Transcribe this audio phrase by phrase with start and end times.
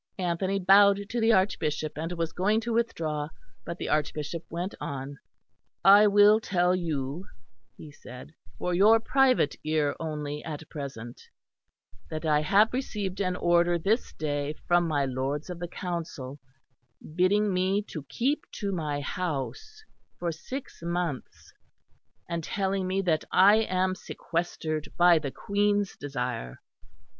[0.17, 3.29] Anthony bowed to the Archbishop, and was going to withdraw,
[3.63, 5.19] but the Archbishop went on:
[5.85, 7.25] "I will tell you,"
[7.77, 11.21] he said, "for your private ear only at present,
[12.09, 16.39] that I have received an order this day from my Lords of the Council,
[17.13, 19.83] bidding me to keep to my house
[20.17, 21.53] for six months;
[22.27, 26.59] and telling me that I am sequestered by the Queen's desire.